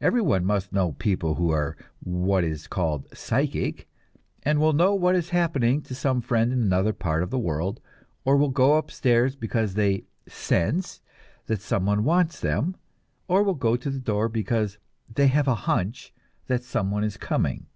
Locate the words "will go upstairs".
8.38-9.36